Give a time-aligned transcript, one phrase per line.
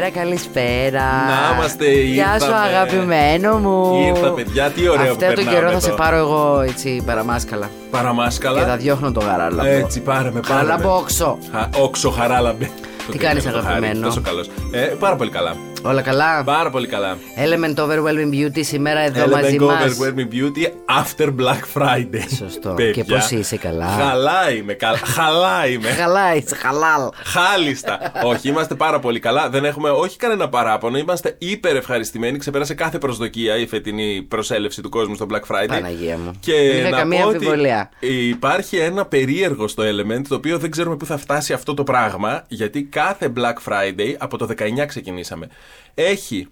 [0.00, 1.02] Καλησπέρα, καλησπέρα.
[1.02, 2.66] Να είμαστε, Γεια σου, ήρθαμε.
[2.66, 4.04] αγαπημένο μου.
[4.06, 5.80] Ήρθα, παιδιά, τι ωραίο Αυτό που τον περνάμε καιρό θα εδώ.
[5.80, 7.66] σε πάρω εγώ έτσι παραμάσκαλα.
[7.66, 8.76] Και θα Παραμάσκαλα.
[8.76, 9.68] διώχνω το γαράλαμπο.
[9.68, 10.68] Έτσι, πάρε με, πάρε με.
[10.68, 11.38] Γαράλαμπο όξο.
[11.52, 12.70] Χα- Όξο, χαράλαμπε.
[13.10, 14.48] Το κάνεις, πήγαμε το χάρι, αγαπημένο; Τόσο καλός.
[14.70, 15.54] Ε, πάρα πολύ καλά.
[15.82, 17.16] Όλα καλά; Πάρα πολύ καλά.
[17.36, 19.82] Element Overwhelming Beauty σήμερα εδώ Element μαζί μας.
[19.82, 20.64] Overwhelming Beauty
[21.02, 22.24] after Black Friday.
[22.38, 22.70] Σωστό.
[22.70, 24.72] Παιδιά, Και πώς είσαι, καλά; Χαλά είμαι.
[24.72, 24.98] Καλά.
[25.04, 25.88] Χαλά είμαι.
[25.98, 27.08] Καλά, είσαι χαλάλ.
[27.24, 28.12] Χάλιστα.
[28.24, 29.48] όχι, είμαστε πάρα πολύ καλά.
[29.48, 30.98] Δεν έχουμε όχι κανένα παράπονο.
[30.98, 32.38] Είμαστε υπερ ευχαριστημένοι.
[32.38, 35.68] Ξεπέρασε κάθε προσδοκία η φετινή προσέλευση του κόσμου στο Black Friday.
[35.68, 36.30] Παναγία μου.
[36.40, 37.90] Και Δεν είχα να καμία πω ότι αμφιβολία.
[38.28, 42.44] Υπάρχει ένα περίεργο στο Element το οποίο δεν ξέρουμε πού θα φτάσει αυτό το πράγμα.
[42.48, 45.48] Γιατί κάθε Black Friday, από το 19 ξεκινήσαμε,
[45.94, 46.48] έχει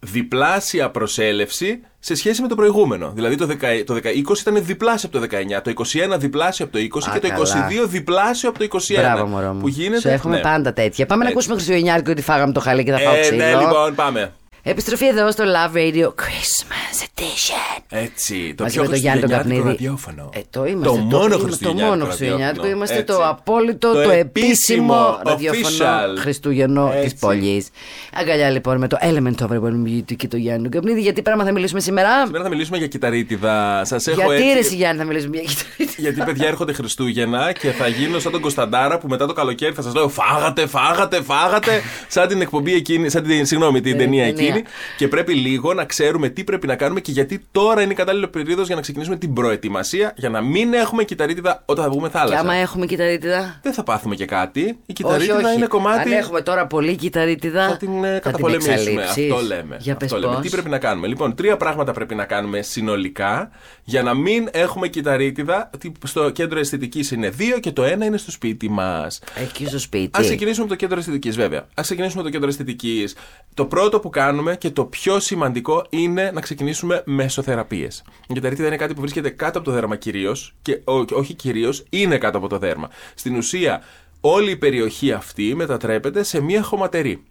[0.00, 3.12] διπλάσια προσέλευση σε σχέση με το προηγούμενο.
[3.14, 5.72] Δηλαδή το, 10, το 20 ήταν διπλάσιο από το 19, το
[6.14, 7.68] 21 διπλάσιο από το 20 Α, και το καλά.
[7.84, 8.94] 22 διπλάσιο από το 21.
[8.96, 9.60] Μπράβο, μωρό μου.
[9.60, 10.00] Που γίνεται.
[10.00, 10.42] Σου εύχομαι ναι.
[10.42, 11.06] πάντα τέτοια.
[11.06, 11.32] Πάμε να Έτσι.
[11.38, 13.44] ακούσουμε Χριστουγεννιάτικο ότι φάγαμε το χαλί και θα φάω Ε, ξύλο.
[13.44, 14.32] ναι, λοιπόν, πάμε.
[14.62, 17.82] Επιστροφή εδώ στο Love Radio Christmas Edition.
[17.88, 19.68] Έτσι, το Μαζί πιο με τον Γιάννη τον χριστουγεννιάτικο Καπνίδη.
[19.68, 20.30] ραδιόφωνο.
[20.34, 20.88] Ε, το είμαστε.
[20.88, 22.62] Το μόνο είμαστε χριστουγεννιάτικο Το μόνο χριστουγεννιάτικο.
[22.62, 22.76] ραδιόφωνο.
[22.76, 23.14] Είμαστε Έτσι.
[23.14, 26.18] το απόλυτο, το, Το επίσημο επίσημο, ραδιόφωνο official.
[26.18, 27.16] Χριστούγεννο της Έτσι.
[27.20, 27.68] πόλης.
[28.14, 31.00] Αγκαλιά λοιπόν με το Element Overwhelming Beauty και το Γιάννη τον Καπνίδη.
[31.00, 33.84] Γιατί πράγμα θα μιλήσουμε σήμερα; Σήμερα θα μιλήσουμε για κυταρίτιδα.
[33.84, 34.52] Σας έχω Γιατί έτσι...
[34.52, 35.94] ρε εσύ, Γιάννη θα μιλήσουμε για κυταρίτιδα.
[36.10, 39.82] Γιατί παιδιά έρχονται Χριστούγεννα και θα γίνω σαν τον Κωνσταντάρα που μετά το καλοκαίρι θα
[39.82, 41.80] σας λέω Φάγατε, φάγατε, φάγατε.
[42.08, 44.48] σαν την εκπομπή εκείνη, σαν την, συγγνώμη, την Ε, ταινία ταινία.
[44.48, 44.62] εκείνη.
[44.96, 48.28] Και πρέπει λίγο να ξέρουμε τι πρέπει να κάνουμε και γιατί τώρα είναι η κατάλληλη
[48.28, 52.16] περίοδος για να ξεκινήσουμε την προετοιμασία για να μην έχουμε κυταρίτιδα όταν θα βγούμε Και
[52.18, 52.38] θάλασσα.
[52.40, 54.60] άμα έχουμε κυταρίτιδα; Δεν θα πάθουμε και κάτι.
[54.60, 55.54] Η Όχι, κυταρίτιδα όχι.
[55.56, 56.12] είναι κομμάτι.
[56.14, 57.68] Αν έχουμε τώρα πολύ κυταρίτιδα.
[57.68, 58.74] Θα την ε, θα καταπολεμήσουμε.
[58.74, 59.32] εξαλείψεις.
[59.32, 59.76] Αυτό λέμε.
[59.80, 60.34] Για Αυτό πες λέμε.
[60.34, 60.42] πώς.
[60.42, 63.50] Τι πρέπει να κάνουμε; Λοιπόν, τρία πράγματα πρέπει να κάνουμε συνολικά
[63.84, 65.70] για να μην έχουμε κυταρίτιδα.
[65.78, 69.18] Τι- Στο κέντρο αισθητικής είναι δύο και το ένα είναι στο σπίτι μας.
[69.34, 70.18] Εκεί στο σπίτι.
[70.20, 71.58] Α ξεκινήσουμε από το κέντρο αισθητικής, βέβαια.
[71.60, 73.14] Α ξεκινήσουμε από το κέντρο αισθητικής.
[73.54, 76.68] Το πρώτο που κάνουμε και το πιο σημαντικό είναι να ξεκινήσουμε
[77.04, 78.02] μεσοθεραπείες.
[78.28, 81.34] Η κυταρίτιδα είναι κάτι που βρίσκεται κάτω από το δέρμα κυρίως και ό- και όχι
[81.34, 82.90] κυρίως, είναι κάτω από το δέρμα.
[83.14, 83.82] Στην ουσία,
[84.20, 87.22] όλη η περιοχή αυτή μετατρέπεται σε μία χωματερή.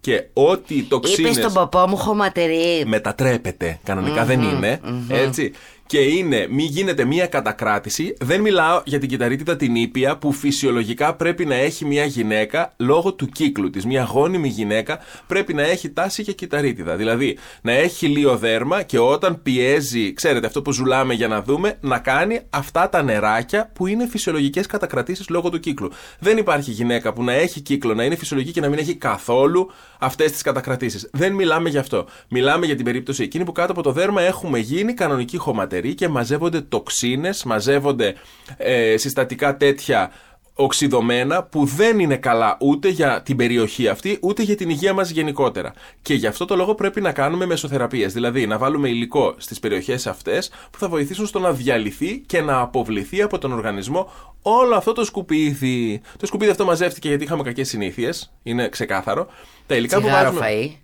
[0.00, 2.84] Και ό,τι Είπε τοξίνες στον παπά μου χωματερή.
[2.86, 3.78] μετατρέπεται.
[3.84, 4.80] Κανονικά δεν είναι.
[5.08, 5.52] Έτσι.
[5.92, 8.14] Και είναι, μη γίνεται μία κατακράτηση.
[8.20, 13.12] Δεν μιλάω για την κυταρίτιδα την ήπια που φυσιολογικά πρέπει να έχει μία γυναίκα λόγω
[13.12, 13.86] του κύκλου της.
[13.86, 16.96] Μία γόνιμη γυναίκα πρέπει να έχει τάση για κυταρίτιδα.
[16.96, 21.78] Δηλαδή να έχει λίγο δέρμα και όταν πιέζει, ξέρετε αυτό που ζουλάμε για να δούμε,
[21.80, 25.90] να κάνει αυτά τα νεράκια που είναι φυσιολογικές κατακρατήσεις λόγω του κύκλου.
[26.18, 29.70] Δεν υπάρχει γυναίκα που να έχει κύκλο, να είναι φυσιολογική και να μην έχει καθόλου
[29.98, 31.08] αυτές τις κατακρατήσεις.
[31.12, 32.06] Δεν μιλάμε γι' αυτό.
[32.28, 36.08] Μιλάμε για την περίπτωση εκείνη που κάτω από το δέρμα έχουμε γίνει κανονική χωματερή και
[36.08, 38.14] μαζεύονται τοξίνες, μαζεύονται
[38.56, 40.10] ε, συστατικά τέτοια
[40.54, 45.10] οξυδωμένα που δεν είναι καλά ούτε για την περιοχή αυτή ούτε για την υγεία μας
[45.10, 45.72] γενικότερα.
[46.02, 50.06] Και γι' αυτό το λόγο πρέπει να κάνουμε μεσοθεραπείες, δηλαδή να βάλουμε υλικό στις περιοχές
[50.06, 54.10] αυτές που θα βοηθήσουν στο να διαλυθεί και να αποβληθεί από τον οργανισμό
[54.42, 56.00] όλο αυτό το σκουπίδι.
[56.18, 59.26] Το σκουπίδι αυτό μαζεύτηκε γιατί είχαμε κακές συνήθειες, είναι ξεκάθαρο.
[59.66, 60.76] Τα υλικά που Τσιγάρο βάζουμε φαΐ.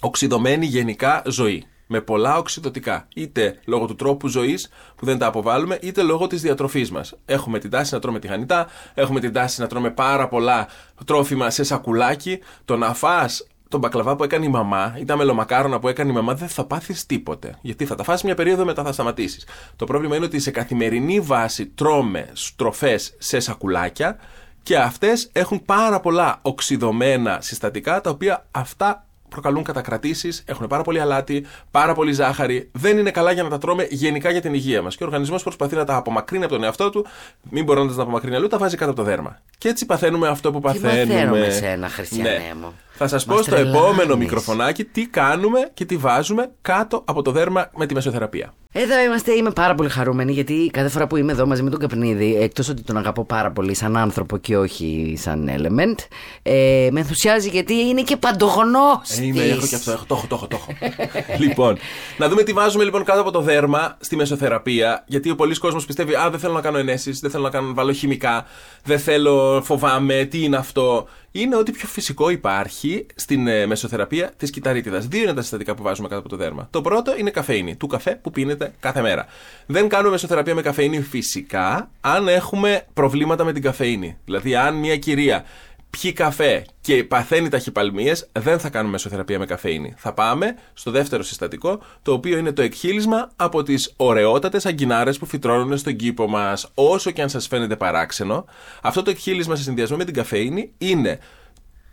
[0.00, 1.64] οξυδωμένη γενικά ζωή.
[1.90, 3.08] Με πολλά οξυδοτικά.
[3.14, 7.14] Είτε λόγω του τρόπου ζωής που δεν τα αποβάλλουμε, είτε λόγω της διατροφής μας.
[7.24, 10.68] Έχουμε την τάση να τρώμε τηγανιτά, έχουμε την τάση να τρώμε πάρα πολλά
[11.04, 12.38] τρόφιμα σε σακουλάκι.
[12.64, 16.14] Το να φας τον μπακλαβά που έκανε η μαμά ή τα μελομακάρονα που έκανε η
[16.14, 17.58] μαμά δεν θα πάθεις τίποτε.
[17.60, 19.46] Γιατί θα τα φας μια περίοδο μετά θα σταματήσεις.
[19.76, 24.16] Το πρόβλημα είναι ότι σε καθημερινή βάση τρώμε τροφέ σε σακουλάκια
[24.62, 31.00] και αυτές έχουν πάρα πολλά οξυδωμένα συστατικά τα οποία αυτά προκαλούν κατακρατήσεις, έχουν πάρα πολύ
[31.00, 32.68] αλάτι, πάρα πολύ ζάχαρη.
[32.72, 34.96] Δεν είναι καλά για να τα τρώμε γενικά για την υγεία μας.
[34.96, 37.06] Και ο οργανισμός προσπαθεί να τα απομακρύνει από τον εαυτό του,
[37.50, 39.38] μην μπορώντα να τα απομακρύνει αλλού, τα βάζει κάτω από το δέρμα.
[39.58, 41.14] Και έτσι παθαίνουμε αυτό που Τι παθαίνουμε.
[41.14, 42.72] μαθαίνω με σένα, Χριστιανέ μου.
[42.98, 43.80] Θα σας Μας πω στο τρελάνεις.
[43.80, 48.54] επόμενο μικροφωνάκι τι κάνουμε και τι βάζουμε κάτω από το δέρμα με τη μεσοθεραπεία.
[48.72, 51.78] Εδώ είμαστε, είμαι πάρα πολύ χαρούμενη γιατί κάθε φορά που είμαι εδώ μαζί με τον
[51.80, 55.94] Καπνίδη, εκτός ότι τον αγαπώ πάρα πολύ σαν άνθρωπο και όχι σαν element,
[56.42, 59.22] ε, με ενθουσιάζει γιατί είναι και παντογνώστη.
[59.22, 60.72] Ε, είμαι, έχω και αυτό, έχω, το έχω, το έχω, το έχω.
[61.44, 61.78] λοιπόν,
[62.16, 65.04] να δούμε τι βάζουμε λοιπόν κάτω από το δέρμα στη μεσοθεραπεία.
[65.06, 67.66] Γιατί ο πολλής κόσμος πιστεύει, Α, δεν θέλω να κάνω ενέσεις, δεν θέλω να κάνω
[67.66, 68.44] να βάλω χημικά,
[68.84, 71.08] δεν θέλω, φοβάμαι, τι είναι αυτό.
[71.32, 75.06] Είναι ό,τι πιο φυσικό υπάρχει στην ε, μεσοθεραπεία της κυταρίτιδας.
[75.06, 76.68] Δύο είναι τα συστατικά που βάζουμε κάτω από το δέρμα.
[76.70, 79.26] Το πρώτο είναι καφέινη, του καφέ που πίνετε κάθε μέρα.
[79.66, 84.16] Δεν κάνουμε μεσοθεραπεία με καφέινη φυσικά αν έχουμε προβλήματα με την καφέινη.
[84.24, 85.44] Δηλαδή, αν μια κυρία
[85.90, 89.94] πιει καφέ και παθαίνει ταχυπαλμίες, δεν θα κάνουμε μεσοθεραπεία με καφέινη.
[89.96, 95.26] Θα πάμε στο δεύτερο συστατικό, το οποίο είναι το εκχύλισμα από τις ωραιότατες αγκινάρες που
[95.26, 96.70] φυτρώνουν στον κήπο μας.
[96.74, 98.44] Όσο και αν σας φαίνεται παράξενο,
[98.82, 101.18] αυτό το εκχύλισμα σε συνδυασμό με την καφέινη είναι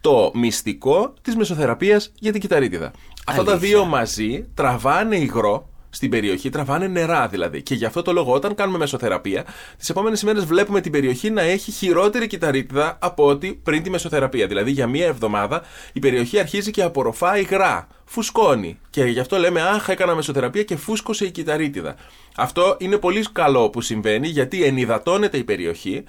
[0.02, 2.92] το μυστικό της μεσοθεραπείας για την κυταρίτιδα.
[3.26, 3.70] Αυτά τα Αλήθεια.
[3.70, 7.62] δύο μαζί τραβάνε υγρό στην περιοχή, τραβάνε νερά δηλαδή.
[7.62, 9.46] Και γι' αυτό το λόγο, όταν κάνουμε μεσοθεραπεία,
[9.78, 14.48] τις επόμενες ημέρε βλέπουμε την περιοχή να έχει χειρότερη κυταρίτιδα από ό,τι πριν τη μεσοθεραπεία.
[14.48, 15.64] Δηλαδή, για μία εβδομάδα
[15.94, 17.88] η περιοχή αρχίζει και απορροφά υγρά.
[18.06, 18.80] Φουσκώνει.
[18.90, 21.96] Και γι' αυτό λέμε, Αχ, έκανα μεσοθεραπεία και φούσκωσε η κυταρίτιδα.
[22.36, 26.04] Αυτό είναι πολύ καλό που συμβαίνει γιατί ενυδατώνεται η περιοχή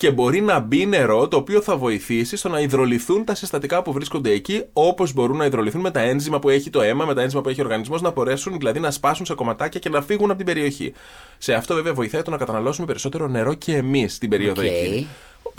[0.00, 3.92] και μπορεί να μπει νερό το οποίο θα βοηθήσει στο να υδροληθούν τα συστατικά που
[3.92, 7.22] βρίσκονται εκεί, όπως μπορούν να υδροληθούν με τα ένζημα που έχει το αίμα, με τα
[7.22, 10.28] ένζημα που έχει ο οργανισμός, να μπορέσουν δηλαδή να σπάσουν σε κομματάκια και να φύγουν
[10.28, 10.92] από την περιοχή.
[11.38, 14.66] Σε αυτό βέβαια βοηθάει το να καταναλώσουμε περισσότερο νερό και εμείς την περίοδο Οκ.
[14.66, 15.06] εκείνη.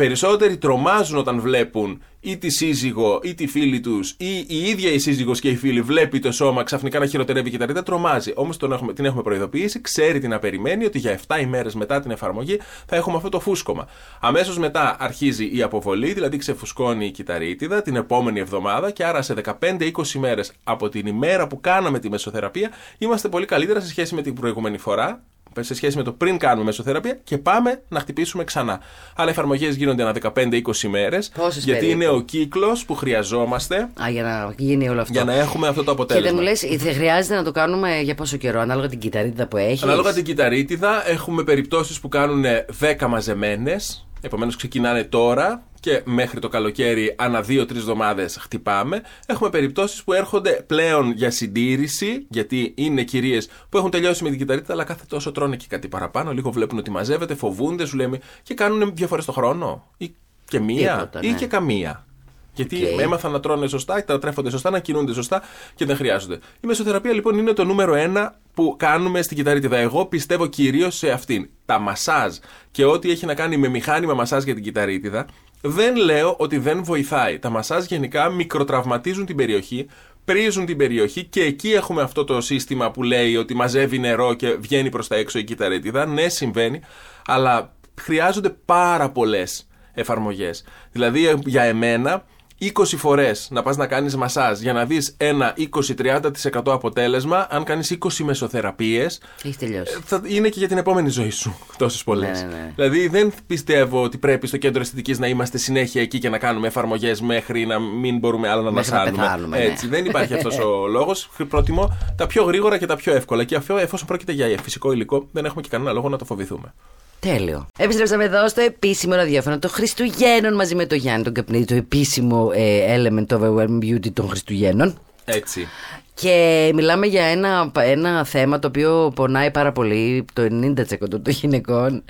[0.01, 4.99] Περισσότεροι τρομάζουν όταν βλέπουν ή τη σύζυγο ή τη φίλη τους ή η ίδια η
[4.99, 8.31] σύζυγος και η φίλη βλέπει το σώμα ξαφνικά να χειροτερεύει κυτταρίτιδα, τρομάζει.
[8.35, 12.11] Όμως έχουμε, την έχουμε προειδοποιήσει, ξέρει τι να περιμένει ότι για 7 ημέρες μετά την
[12.11, 13.87] εφαρμογή θα έχουμε αυτό το φούσκωμα.
[14.21, 19.35] Αμέσως μετά αρχίζει η αποβολή, δηλαδή ξεφουσκώνει η κυτταρίτιδα την επόμενη εβδομάδα και άρα σε
[19.59, 24.21] 15-20 ημέρες από την ημέρα που κάναμε τη μεσοθεραπεία είμαστε πολύ καλύτερα σε σχέση με
[24.21, 25.23] την προηγούμενη φορά
[25.59, 28.79] σε σχέση με το πριν κάνουμε μεσοθεραπεία και πάμε να χτυπήσουμε ξανά.
[29.15, 31.31] Αλλά οι εφαρμογές γίνονται ανά 15-20 μέρες.
[31.35, 35.13] Πόσες Γιατί περίπου; είναι ο κύκλος που χρειαζόμαστε Α, για να γίνει όλο αυτό.
[35.13, 36.27] για να έχουμε αυτό το Και αποτέλεσμα.
[36.29, 39.57] δεν μου λες, δεν χρειάζεται να το κάνουμε για πόσο καιρό, ανάλογα την κυταρίτιδα που
[39.57, 39.83] έχεις.
[39.83, 42.43] Ανάλογα την κυταρίτιδα, έχουμε περιπτώσεις που κάνουν
[42.79, 44.05] 10 μαζεμένες.
[44.21, 49.01] Επομένως, ξεκινάνε τώρα και μέχρι το καλοκαίρι, ανά 2-3 εβδομάδες χτυπάμε.
[49.25, 54.37] Έχουμε περιπτώσεις που έρχονται πλέον για συντήρηση, γιατί είναι κυρίες που έχουν τελειώσει με την
[54.37, 56.31] κυταρίτιδα, αλλά κάθε τόσο τρώνε και κάτι παραπάνω.
[56.31, 59.87] Λίγο βλέπουν ότι μαζεύεται, φοβούνται, σου λέμε, και κάνουν δύο φορές το χρόνο.
[59.97, 61.37] Ή και μία, Τίποτα, ή ναι.
[61.37, 62.05] και καμία.
[62.53, 62.99] Γιατί Οκ.
[62.99, 65.41] έμαθαν να τρώνε σωστά, να τρέφονται σωστά, να κινούνται σωστά
[65.75, 66.35] και δεν χρειάζονται.
[66.35, 69.77] Η μεσοθεραπεία λοιπόν είναι το νούμερο ένα που κάνουμε στην κυτταρίτιδα.
[69.77, 71.49] Εγώ πιστεύω κυρίως σε αυτήν.
[71.65, 72.35] Τα μασάζ
[72.71, 75.25] και ό,τι έχει να κάνει με μηχάνημα μασάζ για την κυτταρίτιδα,
[75.61, 77.39] δεν λέω ότι δεν βοηθάει.
[77.39, 79.87] Τα μασάζ γενικά μικροτραυματίζουν την περιοχή,
[80.25, 84.57] πρήζουν την περιοχή και εκεί έχουμε αυτό το σύστημα που λέει ότι μαζεύει νερό και
[84.59, 86.05] βγαίνει προς τα έξω η κυτταρίτιδα.
[86.05, 86.81] Ναι, συμβαίνει,
[87.25, 90.63] αλλά χρειάζονται πάρα πολλές εφαρμογές.
[90.91, 92.25] Δηλαδή, ε, για εμένα,
[92.61, 96.29] 20 φορές να πας να κάνεις μασάζ για να δεις ένα 20-30%
[96.65, 99.97] αποτέλεσμα, αν κάνεις 20 μεσοθεραπείες, Έχεις τελειώσει.
[100.05, 102.41] θα είναι και για την επόμενη ζωή σου τόσες πολλές.
[102.41, 102.71] Ναι, ναι, ναι.
[102.75, 106.67] Δηλαδή, δεν πιστεύω ότι πρέπει στο κέντρο αισθητικής να είμαστε συνέχεια εκεί και να κάνουμε
[106.67, 109.23] εφαρμογές μέχρι να μην μπορούμε άλλο να Μέχρι να μασάνουμε.
[109.23, 109.63] πεθάνουμε, ναι.
[109.63, 111.29] Έτσι, δεν υπάρχει αυτός ο λόγος.
[111.49, 113.43] Προτιμώ τα πιο γρήγορα και τα πιο εύκολα.
[113.43, 116.73] Και αυτό, εφόσον πρόκειται για φυσικό υλικό, δεν έχουμε και κανένα λόγο να το φοβηθούμε.
[117.21, 117.67] Τέλειο.
[117.77, 122.51] Επιστρέψαμε εδώ στο επίσημο ραδιόφωνο των Χριστουγέννων μαζί με το Γιάννη τον Καπνίδη, το επίσημο
[122.53, 124.99] ε, element of overwhelming beauty των Χριστουγέννων.
[125.25, 125.67] Έτσι.
[126.13, 132.03] Και μιλάμε για ένα, ένα θέμα το οποίο πονάει πάρα πολύ το 90% των γυναικών.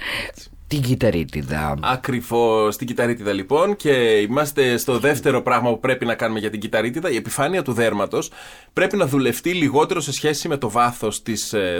[0.72, 1.78] Την κυταρίτιδα.
[1.82, 6.60] Ακριβώς την κυταρίτιδα λοιπόν και είμαστε στο δεύτερο πράγμα που πρέπει να κάνουμε για την
[6.60, 7.10] κυταρίτιδα.
[7.12, 8.32] Η επιφάνεια του δέρματος
[8.74, 11.22] πρέπει να δουλευτεί λιγότερο σε σχέση με το βάθος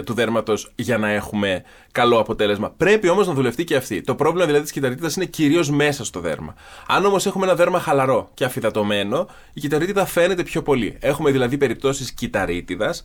[0.04, 1.62] του δέρματος για να έχουμε
[1.92, 2.70] καλό αποτέλεσμα.
[2.70, 4.00] Πρέπει όμως να δουλευτεί και αυτή.
[4.00, 6.54] Το πρόβλημα δηλαδή της κυταρίτιδας είναι κυρίως μέσα στο δέρμα.
[6.86, 10.96] Αν όμως έχουμε ένα δέρμα χαλαρό και αφυδατωμένο, η κυταρίτιδα φαίνεται πιο πολύ.
[11.00, 13.02] Έχουμε δηλαδή περιπτώσεις κυταρίτιδας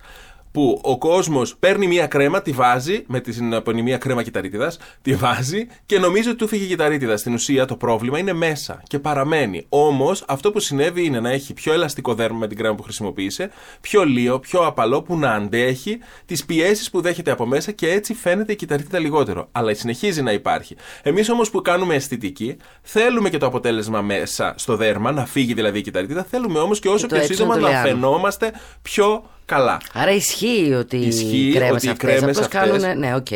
[0.58, 5.68] που ο κόσμος παίρνει μία κρέμα, τη βάζει με την απονημία κρέμα κυταρίτιδας, τη βάζει
[5.86, 7.18] και νομίζει ότι του φύγει η κυταρίτιδα.
[7.18, 9.66] Στην ουσία το πρόβλημα είναι μέσα και παραμένει.
[9.70, 13.50] Όμως αυτό που συνέβη είναι να έχει πιο ελαστικό δέρμα με την κρέμα που χρησιμοποίησε,
[13.82, 18.14] πιο λείο, πιο απαλό που να αντέχει τις πιέσεις που δέχεται από μέσα και έτσι
[18.14, 19.48] φαίνεται η κυτταρίτιδα λιγότερο.
[19.52, 20.76] Αλλά συνεχίζει να υπάρχει.
[21.04, 25.80] Εμείς όμως που κάνουμε αισθητική, θέλουμε και το αποτέλεσμα μέσα στο δέρμα, να φύγει δηλαδή
[25.80, 27.94] η κυτταρίτιδα, θέλουμε όμως και όσο Και το πιο έξω σύντομα να το να λειάνουμε.
[27.94, 29.78] φαινόμαστε πιο καλά.
[29.94, 33.00] Άρα ισχύει ότι Ισχύει οι κρέμες ότι οι αυτές κρέμες απλώς αυτές κάνουν.
[33.00, 33.28] Ναι, οκ.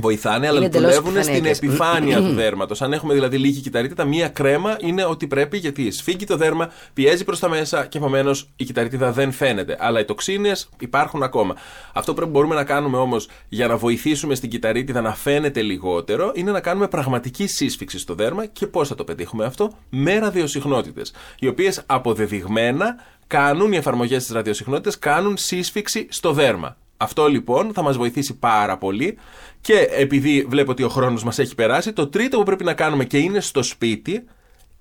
[0.00, 1.58] Βοηθάνε, αλλά Είναι εντελώς δουλεύουν στην επιφανειακές.
[1.58, 2.82] επιφάνεια του δέρματος.
[2.82, 7.24] Αν έχουμε δηλαδή λίγη κυτταρίτιδα, μία κρέμα είναι ό,τι πρέπει γιατί σφίγγει το δέρμα, πιέζει
[7.24, 9.76] προς τα μέσα και επομένως η κυτταρίτιδα δεν φαίνεται.
[9.80, 11.54] Αλλά οι τοξίνες υπάρχουν ακόμα.
[11.92, 16.50] Αυτό που μπορούμε να κάνουμε όμως για να βοηθήσουμε στην κυταρίτιδα να φαίνεται λιγότερο είναι
[16.50, 21.12] να κάνουμε πραγματική σύσφυξη στο δέρμα και πώς θα το πετύχουμε αυτό; Με ραδιοσυχνότητες.
[21.38, 26.76] Οι οποίες αποδεδειγμένα κάνουν, οι εφαρμογές της ραδιοσυχνότητας κάνουν σύσφυξη στο δέρμα.
[27.02, 29.18] Αυτό λοιπόν θα μας βοηθήσει πάρα πολύ
[29.60, 33.04] και επειδή βλέπω ότι ο χρόνος μας έχει περάσει, το τρίτο που πρέπει να κάνουμε
[33.04, 34.24] και είναι στο σπίτι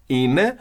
[0.06, 0.56] είναι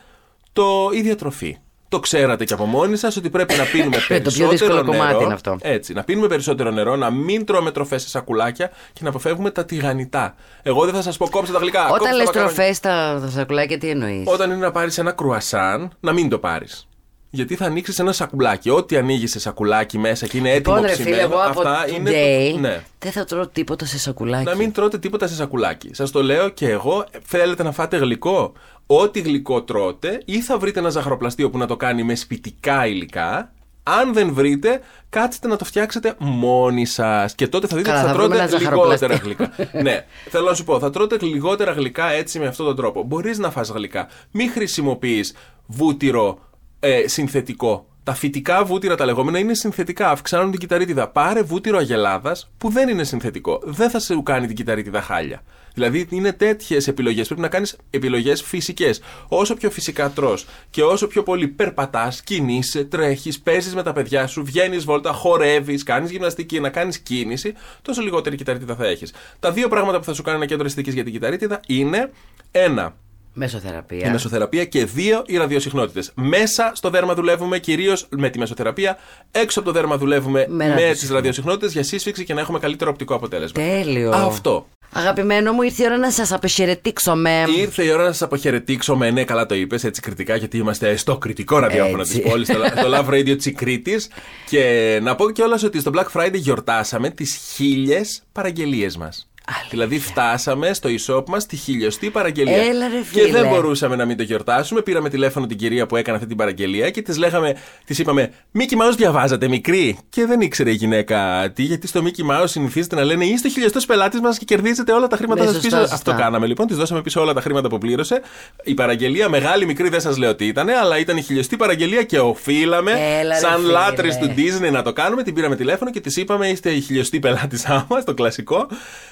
[0.53, 1.57] το, η διατροφή.
[1.89, 4.75] Το ξέρατε και από μόνοι σας ότι πρέπει να πίνουμε Ε, το πιο περισσότερο δύσκολο
[4.75, 4.93] νερό.
[4.93, 5.57] κομμάτι είναι αυτό.
[5.61, 9.65] Έτσι, να πίνουμε περισσότερο νερό, να μην τρώμε τροφές σε σακουλάκια και να αποφεύγουμε τα
[9.65, 10.35] τηγανιτά.
[10.63, 11.81] Εγώ δεν θα σας πω κόψτε τα γλυκά.
[11.81, 12.55] κόψτε Όταν τα λες μακαρόνια.
[12.55, 16.39] τροφές στα, στα σακουλάκια, τι εννοείς; Όταν είναι να πάρεις ένα κρουασάν, να μην το
[16.39, 16.89] πάρεις.
[17.31, 18.71] Γιατί θα ανοίξεις ένα σακουλάκι.
[18.71, 21.89] Ό,τι ανοίγεις σε σακουλάκι μέσα και είναι έτοιμο Λοιπόν, ρε φίλε, ψημένο, εγώ από αυτά
[21.91, 22.11] είναι.
[22.11, 22.59] today Το...
[22.59, 22.83] Ναι.
[22.99, 24.45] δεν θα τρώω τίποτα σε σακουλάκι.
[24.45, 25.91] Να μην τρώτε τίποτα σε σακουλάκι.
[25.93, 27.05] Σας το λέω και εγώ.
[27.25, 28.53] Θέλετε να φάτε γλυκό.
[28.87, 33.53] Ό,τι γλυκό τρώτε, ή θα βρείτε ένα ζαχαροπλαστείο που να το κάνει με σπιτικά υλικά.
[33.83, 37.35] Αν δεν βρείτε, κάτσετε να το φτιάξετε μόνοι σας.
[37.35, 39.55] Και τότε θα δείτε Καλά, ότι θα θα βρούμε τρώτε ένα λιγότερα ζαχαροπλαστείο.
[39.67, 39.83] γλυκά.
[39.83, 43.03] ναι, θέλω να σου πω, θα τρώτε λιγότερα γλυκά έτσι με αυτόν τον τρόπο.
[43.03, 44.09] Μπορείς να φας γλυκά.
[44.31, 45.35] Μην χρησιμοποιείς
[45.67, 46.39] βούτυρο
[46.81, 47.87] ε, συνθετικό.
[48.03, 51.09] Τα φυτικά βούτυρα τα λεγόμενα είναι συνθετικά, αυξάνουν την κυταρίτιδα.
[51.09, 53.61] Πάρε βούτυρο αγελάδας που δεν είναι συνθετικό.
[53.65, 55.43] Δεν θα σου κάνει την κυταρίτιδα χάλια.
[55.75, 57.27] Δηλαδή είναι τέτοιες επιλογές.
[57.27, 59.01] Πρέπει να κάνεις επιλογές φυσικές.
[59.29, 60.39] Όσο πιο φυσικά τρώ
[60.71, 65.83] και όσο πιο πολύ περπατάς, κινείσαι, τρέχεις, παίζεις με τα παιδιά σου, βγαίνεις βόλτα, χορεύεις,
[65.83, 69.13] κάνεις γυμναστική, να κάνεις κίνηση, τόσο λιγότερη κυταρίτιδα θα έχεις.
[69.41, 72.11] Τα δύο πράγματα που θα σου κάνει ένα κέντρο αισθητική για την κυταρίτιδα είναι
[72.51, 72.97] ένα
[73.39, 74.09] Μεσοθεραπεία.
[74.09, 76.13] η μεσοθεραπεία και δύο οι ραδιοσυχνότητες.
[76.15, 78.99] Μέσα στο δέρμα δουλεύουμε κυρίως με τη μεσοθεραπεία.
[79.31, 81.01] Έξω από το δέρμα δουλεύουμε Με με, ραδιοσυχνότητες.
[81.01, 83.63] τις ραδιοσυχνότητες για σύσφυξη και να έχουμε καλύτερο οπτικό αποτέλεσμα.
[83.63, 84.11] Τέλειο.
[84.11, 84.67] Αυτό.
[84.93, 87.45] Αγαπημένο μου, ήρθε η ώρα να σας απεχαιρετήξω με.
[87.59, 90.97] Ήρθε η ώρα να σας αποχαιρετήξω με ναι, καλά το είπες, έτσι κριτικά, γιατί είμαστε
[90.97, 92.21] στο κριτικό ραδιόφωνο Έτσι.
[92.21, 93.97] τη πόλη, το, το Love Radio τη Κρήτη.
[94.51, 99.29] Και να πω κιόλας ότι στο Black Friday γιορτάσαμε τις χίλιες παραγγελίες μας.
[99.71, 102.57] Δηλαδή φτάσαμε στο e-shop μας τη χιλιοστή παραγγελία.
[102.57, 103.41] Έλα, ρε, και φίλε.
[103.41, 104.83] δεν μπορούσαμε να μην το γιορτάσουμε.
[104.83, 108.77] Πήραμε τηλέφωνο την κυρία που έκανε αυτή την παραγγελία και της λέγαμε, της είπαμε, Μίκη
[108.81, 109.99] Mouse διαβάζατε μικρή.
[110.09, 113.87] Και δεν ήξερε η γυναίκα τι, γιατί στο Μίκη Mouse συνηθίζεται να λένε Είστε χιλιοστός
[113.87, 115.81] πελάτης μας και κερδίζετε όλα τα χρήματα Ναι, σας σωστά, πίσω.
[115.81, 115.95] σωστά.
[116.11, 116.67] Αυτό κάναμε λοιπόν.
[116.67, 118.21] Της δώσαμε πίσω όλα τα χρήματα που πλήρωσε.
[118.65, 122.19] Η παραγγελία, μεγάλη μικρή δεν σας λέω τι ήταν, αλλά ήταν η χιλιοστή παραγγελία και
[122.21, 123.73] οφείλαμε, Έλα, ρε, σαν φίλε.
[123.73, 125.23] λάτρε του Disney, να το κάνουμε.
[125.23, 128.67] Την πήραμε τηλέφωνο και της είπαμε: Είστε η χιλιοστή πελάτησά μας, το κλασικό.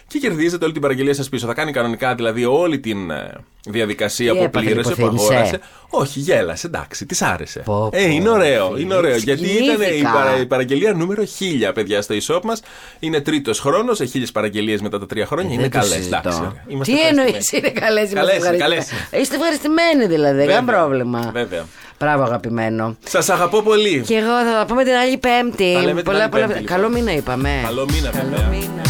[0.09, 1.47] Και κερδίζετε όλη την παραγγελία σας πίσω.
[1.47, 3.30] Θα κάνει κανονικά δηλαδή όλη την ε,
[3.66, 5.61] διαδικασία Τι που έπαθε, πλήρωσε, που λιποθύμησε; αγόρασε.
[5.88, 7.61] Όχι, γέλασε, εντάξει, της άρεσε.
[7.64, 9.16] Πω, ε, πω, είναι ωραίο, φίλε, είναι ωραίο.
[9.16, 10.11] Γιατί ήταν η, συγκινήθηκα.
[10.12, 12.61] παρα- η παραγγελία νούμερο 1000, παιδιά, στο e-shop μας.
[12.99, 15.52] Είναι τρίτος χρόνος, σε χίλιες παραγγελίες μετά τα τρία χρόνια.
[15.54, 16.16] είναι Ε, Δεν το καλές, συζητώ.
[16.16, 16.38] εντάξει.
[16.40, 16.64] ωραία.
[16.68, 17.68] Είμαστε Τι εννοείς ευχαριστημένοι.
[17.73, 18.85] είναι καλές, είμαστε Καλές, ευχαριστημένοι.
[19.11, 19.23] καλές.
[19.23, 21.30] Είστε ευχαριστημένοι δηλαδή, δεν Βέβαια, κανένα πρόβλημα.
[21.33, 21.64] βέβαια.
[21.99, 22.97] Μπράβο, αγαπημένο.
[23.04, 24.00] Σας αγαπώ πολύ.
[24.06, 25.73] Και εγώ θα τα πούμε την άλλη Πέμπτη.
[25.75, 26.64] Τα λέμε την άλλη πολλά, Πέμπτη, λοιπόν.
[26.76, 27.50] Καλό μήνα είπαμε.
[27.64, 28.47] Καλό μήνα, Καλό βέβαια.
[28.49, 28.83] μήνα.